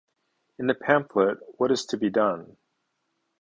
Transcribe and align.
In 0.57 0.65
the 0.65 0.73
pamphlet 0.73 1.37
What 1.59 1.69
is 1.69 1.85
to 1.85 1.95
be 1.95 2.09
Done? 2.09 2.57